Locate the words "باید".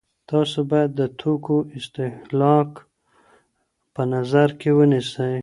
0.71-0.91